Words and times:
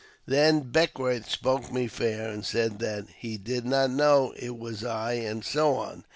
"Then 0.25 0.61
Beckwourth 0.71 1.29
spoke 1.29 1.71
me 1.71 1.85
fair, 1.87 2.27
and 2.27 2.43
said 2.43 2.79
that 2.79 3.05
he 3.19 3.37
did 3.37 3.65
not 3.67 3.91
know 3.91 4.33
it 4.35 4.57
was 4.57 4.83
I, 4.83 5.13
and 5.13 5.45
so 5.45 5.75
on. 5.75 6.05